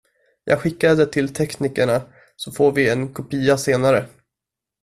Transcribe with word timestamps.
Jag 0.43 0.59
skickar 0.61 0.95
det 0.95 1.05
till 1.05 1.33
teknikerna 1.33 2.01
så 2.35 2.51
får 2.51 2.71
vi 2.71 2.89
en 2.89 3.13
kopia 3.13 3.57
senare. 3.57 4.07